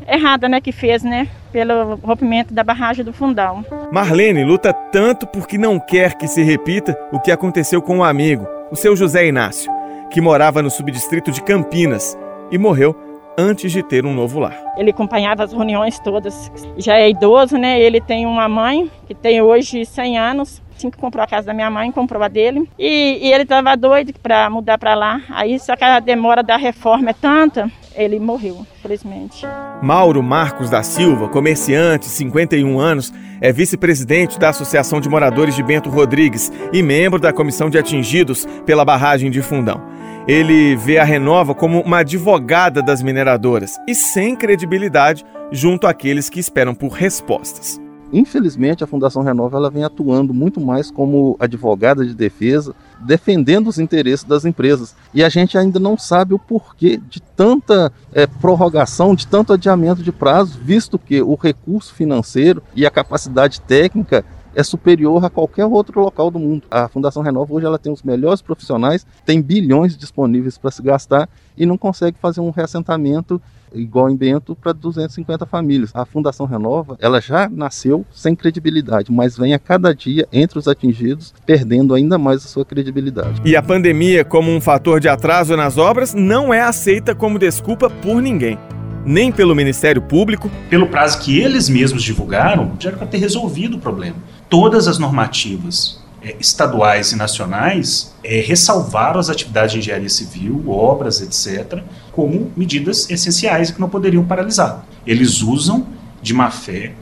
erradas 0.07 0.49
né, 0.49 0.61
que 0.61 0.71
fez, 0.71 1.03
né? 1.03 1.27
Pelo 1.55 1.95
rompimento 2.03 2.53
da 2.53 2.65
barragem 2.65 3.05
do 3.05 3.13
Fundão. 3.13 3.63
Marlene 3.89 4.43
luta 4.43 4.73
tanto 4.73 5.25
porque 5.25 5.57
não 5.57 5.79
quer 5.79 6.15
que 6.15 6.27
se 6.27 6.43
repita 6.43 6.99
o 7.13 7.19
que 7.19 7.31
aconteceu 7.31 7.81
com 7.81 7.99
um 7.99 8.03
amigo, 8.03 8.45
o 8.69 8.75
seu 8.75 8.93
José 8.93 9.25
Inácio, 9.25 9.71
que 10.11 10.19
morava 10.19 10.61
no 10.61 10.69
subdistrito 10.69 11.31
de 11.31 11.41
Campinas 11.41 12.17
e 12.51 12.57
morreu 12.57 12.93
antes 13.37 13.71
de 13.71 13.81
ter 13.81 14.05
um 14.05 14.13
novo 14.13 14.37
lar. 14.37 14.53
Ele 14.75 14.89
acompanhava 14.89 15.45
as 15.45 15.53
reuniões 15.53 15.97
todas. 15.97 16.51
Já 16.75 16.97
é 16.97 17.09
idoso, 17.09 17.57
né? 17.57 17.79
Ele 17.79 18.01
tem 18.01 18.25
uma 18.25 18.49
mãe 18.49 18.91
que 19.07 19.15
tem 19.15 19.41
hoje 19.41 19.85
100 19.85 20.17
anos. 20.17 20.61
Assim 20.75 20.89
que 20.89 20.97
comprou 20.97 21.23
a 21.23 21.27
casa 21.27 21.47
da 21.47 21.53
minha 21.53 21.69
mãe, 21.69 21.89
comprou 21.89 22.21
a 22.21 22.27
dele. 22.27 22.69
E, 22.77 23.19
e 23.21 23.31
ele 23.31 23.43
estava 23.43 23.77
doido 23.77 24.11
para 24.21 24.49
mudar 24.49 24.77
para 24.77 24.93
lá. 24.93 25.21
Aí 25.29 25.57
só 25.57 25.73
que 25.77 25.85
a 25.85 26.01
demora 26.01 26.43
da 26.43 26.57
reforma 26.57 27.11
é 27.11 27.13
tanta, 27.13 27.71
ele 27.95 28.19
morreu, 28.19 28.65
infelizmente. 28.77 29.45
Mauro 29.81 30.21
Marcos 30.21 30.69
da 30.69 30.83
Silva, 30.83 31.29
comerciante, 31.29 32.05
51 32.05 32.79
anos, 32.79 33.13
é 33.41 33.51
vice-presidente 33.51 34.39
da 34.39 34.49
Associação 34.49 34.99
de 34.99 35.09
Moradores 35.09 35.55
de 35.55 35.63
Bento 35.63 35.89
Rodrigues 35.89 36.51
e 36.71 36.81
membro 36.81 37.19
da 37.19 37.33
comissão 37.33 37.69
de 37.69 37.77
atingidos 37.77 38.47
pela 38.65 38.85
barragem 38.85 39.29
de 39.29 39.41
Fundão. 39.41 39.81
Ele 40.27 40.75
vê 40.75 40.97
a 40.97 41.03
Renova 41.03 41.53
como 41.53 41.81
uma 41.81 41.99
advogada 41.99 42.81
das 42.81 43.03
mineradoras 43.03 43.75
e 43.87 43.93
sem 43.93 44.35
credibilidade 44.35 45.23
junto 45.51 45.85
àqueles 45.85 46.29
que 46.29 46.39
esperam 46.39 46.73
por 46.73 46.91
respostas. 46.91 47.84
Infelizmente, 48.15 48.81
a 48.81 48.87
Fundação 48.87 49.23
Renova 49.23 49.57
ela 49.57 49.69
vem 49.69 49.83
atuando 49.83 50.33
muito 50.33 50.61
mais 50.61 50.89
como 50.89 51.35
advogada 51.37 52.05
de 52.05 52.13
defesa, 52.13 52.73
defendendo 53.01 53.67
os 53.67 53.77
interesses 53.77 54.23
das 54.23 54.45
empresas. 54.45 54.95
E 55.13 55.21
a 55.21 55.27
gente 55.27 55.57
ainda 55.57 55.81
não 55.81 55.97
sabe 55.97 56.33
o 56.33 56.39
porquê 56.39 56.97
de 57.09 57.21
tanta 57.21 57.91
é, 58.13 58.25
prorrogação, 58.25 59.13
de 59.13 59.27
tanto 59.27 59.51
adiamento 59.51 60.01
de 60.01 60.13
prazo, 60.13 60.57
visto 60.63 60.97
que 60.97 61.21
o 61.21 61.35
recurso 61.35 61.93
financeiro 61.93 62.63
e 62.73 62.85
a 62.85 62.89
capacidade 62.89 63.59
técnica 63.59 64.23
é 64.55 64.63
superior 64.63 65.23
a 65.23 65.29
qualquer 65.29 65.65
outro 65.65 66.01
local 66.01 66.31
do 66.31 66.39
mundo. 66.39 66.63
A 66.71 66.87
Fundação 66.87 67.21
Renova 67.21 67.53
hoje 67.53 67.65
ela 67.65 67.77
tem 67.77 67.91
os 67.91 68.01
melhores 68.01 68.41
profissionais, 68.41 69.05
tem 69.25 69.41
bilhões 69.41 69.97
disponíveis 69.97 70.57
para 70.57 70.71
se 70.71 70.81
gastar 70.81 71.29
e 71.57 71.65
não 71.65 71.77
consegue 71.77 72.17
fazer 72.19 72.41
um 72.41 72.49
reassentamento 72.49 73.41
igual 73.73 74.09
em 74.09 74.15
Bento 74.15 74.55
para 74.55 74.71
250 74.71 75.45
famílias. 75.45 75.91
A 75.93 76.05
Fundação 76.05 76.45
Renova, 76.45 76.97
ela 77.01 77.19
já 77.19 77.49
nasceu 77.49 78.05
sem 78.11 78.35
credibilidade, 78.35 79.11
mas 79.11 79.37
vem 79.37 79.53
a 79.53 79.59
cada 79.59 79.93
dia 79.93 80.27
entre 80.31 80.57
os 80.57 80.67
atingidos 80.67 81.33
perdendo 81.45 81.93
ainda 81.93 82.17
mais 82.17 82.45
a 82.45 82.47
sua 82.47 82.65
credibilidade. 82.65 83.41
E 83.43 83.55
a 83.55 83.61
pandemia 83.61 84.23
como 84.23 84.49
um 84.51 84.61
fator 84.61 84.99
de 84.99 85.09
atraso 85.09 85.57
nas 85.57 85.77
obras 85.77 86.13
não 86.13 86.53
é 86.53 86.61
aceita 86.61 87.13
como 87.13 87.37
desculpa 87.37 87.89
por 87.89 88.21
ninguém 88.21 88.57
nem 89.05 89.31
pelo 89.31 89.55
Ministério 89.55 90.01
Público. 90.01 90.49
Pelo 90.69 90.87
prazo 90.87 91.19
que 91.19 91.39
eles 91.39 91.69
mesmos 91.69 92.03
divulgaram, 92.03 92.73
já 92.79 92.89
era 92.89 92.97
para 92.97 93.07
ter 93.07 93.17
resolvido 93.17 93.77
o 93.77 93.79
problema 93.79 94.17
todas 94.49 94.87
as 94.87 94.97
normativas 94.97 95.99
é, 96.21 96.35
estaduais 96.39 97.11
e 97.11 97.15
nacionais 97.15 98.15
é, 98.23 98.39
ressalvaram 98.39 99.19
as 99.19 99.29
atividades 99.29 99.73
de 99.73 99.79
engenharia 99.79 100.09
civil, 100.09 100.63
obras, 100.67 101.21
etc., 101.21 101.81
como 102.11 102.51
medidas 102.55 103.09
essenciais 103.09 103.71
que 103.71 103.79
não 103.79 103.89
poderiam 103.89 104.23
paralisar. 104.25 104.85
Eles 105.05 105.41
usam 105.41 105.85
de 106.21 106.33
má 106.33 106.49
fé 106.49 106.93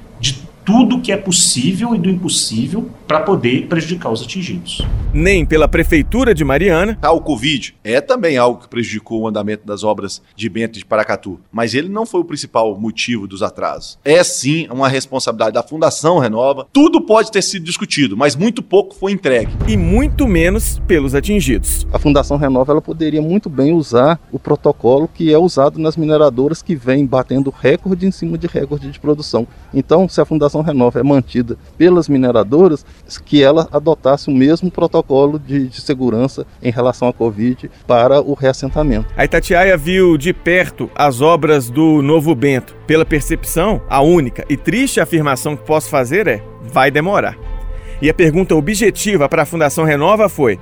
tudo 0.65 0.99
que 0.99 1.11
é 1.11 1.17
possível 1.17 1.93
e 1.93 1.99
do 1.99 2.09
impossível 2.09 2.89
para 3.07 3.19
poder 3.19 3.67
prejudicar 3.67 4.11
os 4.11 4.21
atingidos. 4.21 4.81
Nem 5.13 5.45
pela 5.45 5.67
Prefeitura 5.67 6.33
de 6.33 6.43
Mariana. 6.43 6.97
Tá, 6.99 7.11
o 7.11 7.21
Covid 7.21 7.75
é 7.83 8.01
também 8.01 8.37
algo 8.37 8.61
que 8.61 8.67
prejudicou 8.67 9.21
o 9.21 9.27
andamento 9.27 9.65
das 9.67 9.83
obras 9.83 10.21
de 10.35 10.49
Bento 10.49 10.79
de 10.79 10.85
Paracatu, 10.85 11.39
mas 11.51 11.73
ele 11.73 11.89
não 11.89 12.05
foi 12.05 12.21
o 12.21 12.25
principal 12.25 12.77
motivo 12.79 13.27
dos 13.27 13.43
atrasos. 13.43 13.99
É 14.03 14.23
sim 14.23 14.67
uma 14.71 14.87
responsabilidade 14.87 15.53
da 15.53 15.63
Fundação 15.63 16.17
Renova. 16.17 16.65
Tudo 16.71 17.01
pode 17.01 17.31
ter 17.31 17.41
sido 17.41 17.65
discutido, 17.65 18.17
mas 18.17 18.35
muito 18.35 18.63
pouco 18.63 18.95
foi 18.95 19.11
entregue. 19.11 19.51
E 19.67 19.77
muito 19.77 20.27
menos 20.27 20.79
pelos 20.87 21.13
atingidos. 21.13 21.85
A 21.93 21.99
Fundação 21.99 22.37
Renova 22.37 22.71
ela 22.71 22.81
poderia 22.81 23.21
muito 23.21 23.49
bem 23.49 23.73
usar 23.73 24.19
o 24.31 24.39
protocolo 24.39 25.07
que 25.07 25.31
é 25.31 25.37
usado 25.37 25.79
nas 25.79 25.97
mineradoras 25.97 26.61
que 26.61 26.75
vem 26.75 27.05
batendo 27.05 27.53
recorde 27.55 28.05
em 28.05 28.11
cima 28.11 28.37
de 28.37 28.47
recorde 28.47 28.89
de 28.89 28.99
produção. 28.99 29.47
Então, 29.73 30.07
se 30.07 30.19
a 30.21 30.25
Fundação 30.25 30.52
Renova 30.61 30.99
é 30.99 31.03
mantida 31.03 31.57
pelas 31.77 32.07
mineradoras, 32.07 32.85
que 33.25 33.43
ela 33.43 33.67
adotasse 33.71 34.29
o 34.29 34.33
mesmo 34.33 34.69
protocolo 34.69 35.39
de, 35.39 35.67
de 35.67 35.81
segurança 35.81 36.45
em 36.61 36.71
relação 36.71 37.07
à 37.07 37.13
Covid 37.13 37.69
para 37.87 38.21
o 38.21 38.33
reassentamento. 38.33 39.07
A 39.15 39.25
Itatiaia 39.25 39.77
viu 39.77 40.17
de 40.17 40.33
perto 40.33 40.89
as 40.95 41.21
obras 41.21 41.69
do 41.69 42.01
Novo 42.01 42.35
Bento. 42.35 42.75
Pela 42.85 43.05
percepção, 43.05 43.81
a 43.89 44.01
única 44.01 44.45
e 44.49 44.57
triste 44.57 44.99
afirmação 44.99 45.55
que 45.55 45.65
posso 45.65 45.89
fazer 45.89 46.27
é: 46.27 46.43
vai 46.61 46.91
demorar. 46.91 47.37
E 48.01 48.09
a 48.09 48.13
pergunta 48.13 48.55
objetiva 48.55 49.29
para 49.29 49.43
a 49.43 49.45
Fundação 49.45 49.85
Renova 49.85 50.27
foi: 50.27 50.59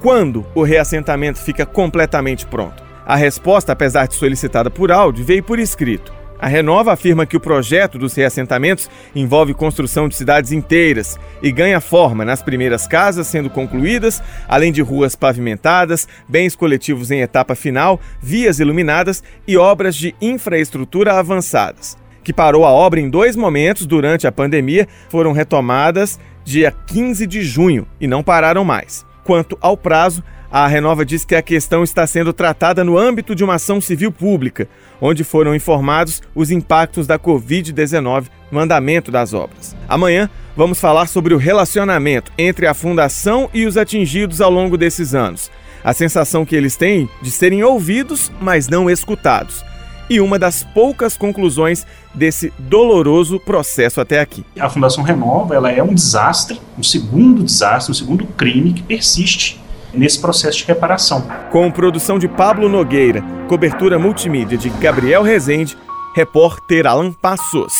quando 0.00 0.46
o 0.54 0.62
reassentamento 0.62 1.38
fica 1.38 1.66
completamente 1.66 2.46
pronto? 2.46 2.82
A 3.04 3.16
resposta, 3.16 3.72
apesar 3.72 4.06
de 4.06 4.14
solicitada 4.14 4.70
por 4.70 4.92
áudio, 4.92 5.24
veio 5.24 5.42
por 5.42 5.58
escrito. 5.58 6.17
A 6.40 6.46
Renova 6.46 6.92
afirma 6.92 7.26
que 7.26 7.36
o 7.36 7.40
projeto 7.40 7.98
dos 7.98 8.14
reassentamentos 8.14 8.88
envolve 9.14 9.52
construção 9.52 10.08
de 10.08 10.14
cidades 10.14 10.52
inteiras 10.52 11.18
e 11.42 11.50
ganha 11.50 11.80
forma 11.80 12.24
nas 12.24 12.42
primeiras 12.42 12.86
casas 12.86 13.26
sendo 13.26 13.50
concluídas, 13.50 14.22
além 14.46 14.70
de 14.70 14.80
ruas 14.80 15.16
pavimentadas, 15.16 16.06
bens 16.28 16.54
coletivos 16.54 17.10
em 17.10 17.22
etapa 17.22 17.56
final, 17.56 18.00
vias 18.20 18.60
iluminadas 18.60 19.22
e 19.48 19.56
obras 19.56 19.96
de 19.96 20.14
infraestrutura 20.20 21.14
avançadas. 21.14 21.96
Que 22.22 22.32
parou 22.32 22.64
a 22.64 22.70
obra 22.70 23.00
em 23.00 23.10
dois 23.10 23.34
momentos 23.34 23.84
durante 23.84 24.26
a 24.26 24.32
pandemia, 24.32 24.86
foram 25.08 25.32
retomadas 25.32 26.20
dia 26.44 26.72
15 26.86 27.26
de 27.26 27.42
junho 27.42 27.86
e 28.00 28.06
não 28.06 28.22
pararam 28.22 28.64
mais. 28.64 29.04
Quanto 29.24 29.58
ao 29.60 29.76
prazo, 29.76 30.22
a 30.50 30.66
Renova 30.66 31.04
diz 31.04 31.26
que 31.26 31.34
a 31.34 31.42
questão 31.42 31.84
está 31.84 32.06
sendo 32.06 32.32
tratada 32.32 32.82
no 32.82 32.96
âmbito 32.96 33.34
de 33.34 33.44
uma 33.44 33.56
ação 33.56 33.80
civil 33.80 34.10
pública, 34.10 34.66
onde 34.98 35.22
foram 35.22 35.54
informados 35.54 36.22
os 36.34 36.50
impactos 36.50 37.06
da 37.06 37.18
Covid-19 37.18 38.26
no 38.50 38.58
andamento 38.58 39.10
das 39.10 39.34
obras. 39.34 39.76
Amanhã 39.86 40.30
vamos 40.56 40.80
falar 40.80 41.06
sobre 41.06 41.34
o 41.34 41.38
relacionamento 41.38 42.32
entre 42.38 42.66
a 42.66 42.72
Fundação 42.72 43.50
e 43.52 43.66
os 43.66 43.76
atingidos 43.76 44.40
ao 44.40 44.50
longo 44.50 44.78
desses 44.78 45.14
anos. 45.14 45.50
A 45.84 45.92
sensação 45.92 46.46
que 46.46 46.56
eles 46.56 46.76
têm 46.76 47.08
de 47.20 47.30
serem 47.30 47.62
ouvidos, 47.62 48.32
mas 48.40 48.68
não 48.68 48.88
escutados. 48.88 49.62
E 50.10 50.18
uma 50.18 50.38
das 50.38 50.64
poucas 50.64 51.18
conclusões 51.18 51.86
desse 52.14 52.50
doloroso 52.58 53.38
processo 53.38 54.00
até 54.00 54.18
aqui. 54.18 54.42
A 54.58 54.70
Fundação 54.70 55.04
Renova 55.04 55.54
ela 55.54 55.70
é 55.70 55.82
um 55.82 55.92
desastre, 55.92 56.58
um 56.78 56.82
segundo 56.82 57.44
desastre, 57.44 57.92
um 57.92 57.94
segundo 57.94 58.26
crime 58.26 58.72
que 58.72 58.82
persiste 58.82 59.60
nesse 59.92 60.20
processo 60.20 60.58
de 60.58 60.64
reparação. 60.64 61.26
Com 61.50 61.70
produção 61.70 62.18
de 62.18 62.26
Pablo 62.28 62.68
Nogueira, 62.68 63.22
cobertura 63.48 63.98
multimídia 63.98 64.58
de 64.58 64.68
Gabriel 64.70 65.22
Rezende, 65.22 65.76
repórter 66.14 66.86
Alan 66.86 67.12
Passos. 67.12 67.74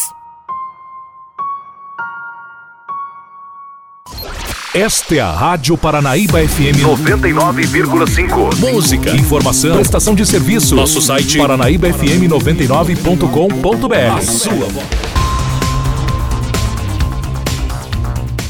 Esta 4.74 5.14
é 5.16 5.20
a 5.20 5.32
Rádio 5.32 5.78
Paranaíba 5.78 6.46
FM 6.46 6.82
99,5. 6.84 8.72
Música, 8.72 9.10
informação, 9.10 9.76
prestação 9.76 10.14
de 10.14 10.26
serviço. 10.26 10.76
Nosso 10.76 11.00
site 11.00 11.38
paranaíbafm99.com.br. 11.38 14.16
A 14.16 14.20
sua 14.20 14.66
voz. 14.66 15.17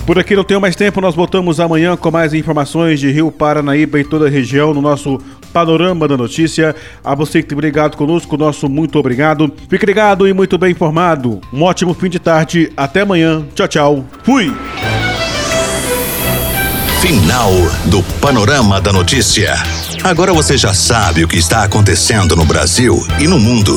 Por 0.09 0.19
aqui 0.19 0.35
não 0.35 0.43
tenho 0.43 0.59
mais 0.59 0.75
tempo, 0.75 1.03
nós 1.03 1.15
voltamos 1.15 1.61
amanhã 1.61 1.95
com 1.95 2.11
mais 2.11 2.33
informações 2.33 2.99
de 2.99 3.11
Rio 3.11 3.31
Paranaíba 3.31 4.01
e 4.01 4.05
toda 4.05 4.27
a 4.27 4.31
região 4.31 4.73
no 4.73 4.81
nosso 4.81 5.21
Panorama 5.53 6.09
da 6.09 6.17
Notícia. 6.17 6.75
A 7.05 7.15
você 7.15 7.43
que 7.43 7.49
tem 7.51 7.59
ligado 7.59 7.95
conosco, 7.95 8.39
nosso 8.39 8.71
muito 8.71 8.99
obrigado. 8.99 9.53
Fique 9.69 9.85
ligado 9.85 10.27
e 10.27 10.33
muito 10.33 10.57
bem 10.57 10.71
informado. 10.71 11.43
Um 11.53 11.63
ótimo 11.63 11.93
fim 11.93 12.09
de 12.09 12.19
tarde. 12.19 12.73
Até 12.75 13.03
amanhã. 13.03 13.45
Tchau, 13.55 13.69
tchau. 13.69 14.05
Fui! 14.23 14.51
Final 17.03 17.53
do 17.85 18.03
Panorama 18.19 18.81
da 18.81 18.95
Notícia. 18.95 19.57
Agora 20.03 20.33
você 20.33 20.57
já 20.57 20.73
sabe 20.73 21.23
o 21.23 21.29
que 21.29 21.37
está 21.37 21.65
acontecendo 21.65 22.35
no 22.35 22.47
Brasil 22.47 23.07
e 23.21 23.29
no 23.29 23.39
mundo. 23.39 23.77